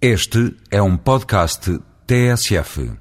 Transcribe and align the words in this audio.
Este 0.00 0.54
é 0.70 0.82
um 0.82 0.94
podcast 0.94 1.80
TSF. 2.06 2.92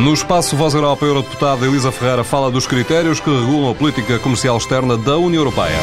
No 0.00 0.14
espaço 0.14 0.56
Voz 0.56 0.72
Europa, 0.72 1.04
a 1.04 1.08
Eurodeputada 1.08 1.66
Elisa 1.66 1.92
Ferreira 1.92 2.24
fala 2.24 2.50
dos 2.50 2.66
critérios 2.66 3.20
que 3.20 3.28
regulam 3.28 3.70
a 3.72 3.74
política 3.74 4.18
comercial 4.18 4.56
externa 4.56 4.96
da 4.96 5.18
União 5.18 5.42
Europeia. 5.42 5.76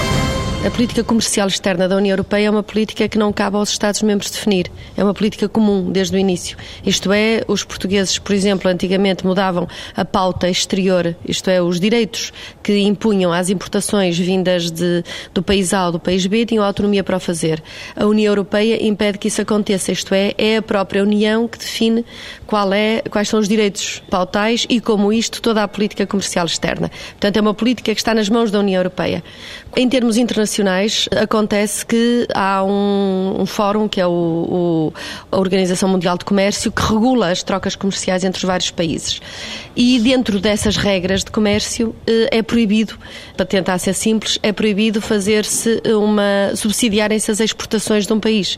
A 0.65 0.71
política 0.71 1.03
comercial 1.03 1.49
externa 1.49 1.89
da 1.89 1.97
União 1.97 2.13
Europeia 2.13 2.47
é 2.47 2.49
uma 2.49 2.63
política 2.63 3.09
que 3.09 3.17
não 3.17 3.33
cabe 3.33 3.57
aos 3.57 3.69
Estados-membros 3.69 4.31
definir. 4.31 4.71
É 4.95 5.03
uma 5.03 5.13
política 5.13 5.49
comum 5.49 5.91
desde 5.91 6.15
o 6.15 6.17
início. 6.17 6.55
Isto 6.85 7.11
é, 7.11 7.43
os 7.49 7.65
portugueses, 7.65 8.17
por 8.17 8.33
exemplo, 8.33 8.71
antigamente 8.71 9.25
mudavam 9.25 9.67
a 9.93 10.05
pauta 10.05 10.49
exterior, 10.49 11.17
isto 11.27 11.49
é, 11.49 11.61
os 11.61 11.81
direitos 11.81 12.31
que 12.63 12.79
impunham 12.79 13.33
às 13.33 13.49
importações 13.49 14.17
vindas 14.17 14.71
de, 14.71 15.03
do 15.33 15.43
país 15.43 15.73
A 15.73 15.87
ou 15.87 15.91
do 15.91 15.99
país 15.99 16.25
B, 16.25 16.45
tinham 16.45 16.63
autonomia 16.63 17.03
para 17.03 17.17
o 17.17 17.19
fazer. 17.19 17.61
A 17.93 18.05
União 18.05 18.31
Europeia 18.31 18.81
impede 18.87 19.17
que 19.17 19.27
isso 19.27 19.41
aconteça, 19.41 19.91
isto 19.91 20.15
é, 20.15 20.33
é 20.37 20.55
a 20.55 20.61
própria 20.61 21.03
União 21.03 21.45
que 21.45 21.57
define 21.57 22.05
é, 22.73 23.03
quais 23.09 23.27
são 23.27 23.39
os 23.39 23.49
direitos 23.49 24.01
pautais 24.09 24.65
e, 24.69 24.79
como 24.79 25.11
isto, 25.11 25.41
toda 25.41 25.61
a 25.61 25.67
política 25.67 26.07
comercial 26.07 26.45
externa. 26.45 26.89
Portanto, 27.09 27.35
é 27.35 27.41
uma 27.41 27.53
política 27.53 27.93
que 27.93 27.99
está 27.99 28.13
nas 28.13 28.29
mãos 28.29 28.49
da 28.49 28.59
União 28.59 28.79
Europeia. 28.79 29.21
Em 29.75 29.89
termos 29.89 30.15
internacionais, 30.15 30.52
internacionais, 30.53 31.09
acontece 31.11 31.85
que 31.85 32.27
há 32.33 32.63
um, 32.63 33.41
um 33.41 33.45
fórum, 33.45 33.87
que 33.87 33.99
é 33.99 34.05
o, 34.05 34.11
o, 34.11 34.93
a 35.31 35.37
Organização 35.39 35.89
Mundial 35.89 36.17
de 36.17 36.25
Comércio, 36.25 36.71
que 36.71 36.81
regula 36.81 37.29
as 37.29 37.41
trocas 37.41 37.75
comerciais 37.75 38.23
entre 38.23 38.37
os 38.39 38.43
vários 38.43 38.71
países. 38.71 39.19
E 39.75 39.99
dentro 39.99 40.39
dessas 40.39 40.77
regras 40.77 41.23
de 41.23 41.31
comércio 41.31 41.95
eh, 42.05 42.37
é 42.37 42.41
proibido, 42.43 42.97
para 43.35 43.45
tentar 43.45 43.77
ser 43.79 43.93
simples, 43.93 44.37
é 44.43 44.51
proibido 44.51 45.01
fazer-se 45.01 45.81
uma. 45.87 46.55
subsidiarem-se 46.55 47.31
as 47.31 47.39
exportações 47.39 48.05
de 48.05 48.13
um 48.13 48.19
país. 48.19 48.57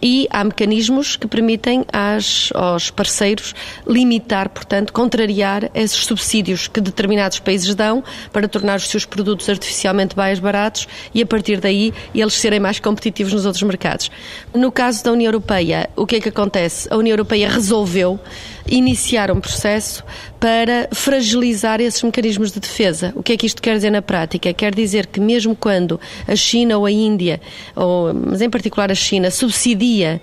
E 0.00 0.26
há 0.30 0.42
mecanismos 0.42 1.16
que 1.16 1.26
permitem 1.26 1.84
às, 1.92 2.50
aos 2.54 2.90
parceiros 2.90 3.54
limitar, 3.86 4.48
portanto, 4.48 4.92
contrariar 4.92 5.70
esses 5.74 6.04
subsídios 6.04 6.66
que 6.66 6.80
determinados 6.80 7.38
países 7.38 7.74
dão 7.74 8.02
para 8.32 8.48
tornar 8.48 8.76
os 8.76 8.88
seus 8.88 9.04
produtos 9.04 9.48
artificialmente 9.48 10.16
mais 10.16 10.38
baratos 10.38 10.88
e 11.14 11.20
a 11.20 11.26
partir 11.34 11.58
daí 11.58 11.92
eles 12.14 12.34
serem 12.34 12.60
mais 12.60 12.78
competitivos 12.78 13.32
nos 13.32 13.44
outros 13.44 13.64
mercados. 13.64 14.08
No 14.54 14.70
caso 14.70 15.02
da 15.02 15.10
União 15.10 15.26
Europeia, 15.26 15.90
o 15.96 16.06
que 16.06 16.16
é 16.16 16.20
que 16.20 16.28
acontece? 16.28 16.86
A 16.92 16.96
União 16.96 17.12
Europeia 17.14 17.48
resolveu 17.48 18.20
iniciar 18.68 19.32
um 19.32 19.40
processo 19.40 20.04
para 20.38 20.88
fragilizar 20.92 21.80
esses 21.80 22.00
mecanismos 22.04 22.52
de 22.52 22.60
defesa. 22.60 23.12
O 23.16 23.22
que 23.22 23.32
é 23.32 23.36
que 23.36 23.46
isto 23.46 23.60
quer 23.60 23.74
dizer 23.74 23.90
na 23.90 24.00
prática? 24.00 24.52
Quer 24.54 24.72
dizer 24.72 25.06
que 25.06 25.18
mesmo 25.18 25.56
quando 25.56 26.00
a 26.26 26.36
China 26.36 26.78
ou 26.78 26.86
a 26.86 26.90
Índia, 26.90 27.40
ou, 27.74 28.14
mas 28.14 28.40
em 28.40 28.48
particular 28.48 28.92
a 28.92 28.94
China, 28.94 29.28
subsidia 29.28 30.20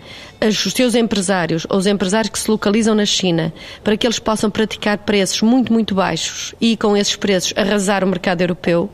os 0.48 0.74
seus 0.74 0.96
empresários 0.96 1.68
ou 1.70 1.78
os 1.78 1.88
empresários 1.88 2.32
que 2.32 2.40
se 2.40 2.50
localizam 2.50 2.96
na 2.96 3.06
China 3.06 3.54
para 3.84 3.98
que 3.98 4.08
eles 4.08 4.18
possam 4.18 4.50
praticar 4.50 5.00
preços 5.00 5.42
muito, 5.42 5.74
muito 5.74 5.94
baixos 5.94 6.56
e 6.62 6.78
com 6.78 6.96
esses 6.96 7.18
preços 7.18 7.54
arrasar 7.58 8.02
o 8.02 8.08
mercado 8.08 8.42
europeu, 8.42 8.90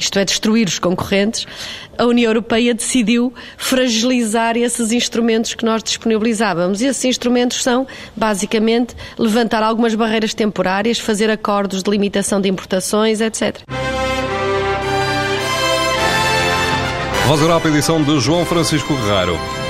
isto 0.00 0.18
é, 0.18 0.24
destruir 0.24 0.66
os 0.66 0.78
concorrentes, 0.78 1.46
a 1.98 2.06
União 2.06 2.30
Europeia 2.30 2.74
decidiu 2.74 3.32
fragilizar 3.56 4.56
esses 4.56 4.90
instrumentos 4.92 5.54
que 5.54 5.64
nós 5.64 5.82
disponibilizávamos. 5.82 6.80
E 6.80 6.86
esses 6.86 7.04
instrumentos 7.04 7.62
são, 7.62 7.86
basicamente, 8.16 8.96
levantar 9.18 9.62
algumas 9.62 9.94
barreiras 9.94 10.32
temporárias, 10.32 10.98
fazer 10.98 11.30
acordos 11.30 11.82
de 11.82 11.90
limitação 11.90 12.40
de 12.40 12.48
importações, 12.48 13.20
etc. 13.20 13.60
Voz 17.26 17.40
Europa, 17.40 17.68
edição 17.68 18.02
de 18.02 18.18
João 18.18 18.44
Francisco 18.44 18.92
Guerreiro. 18.94 19.69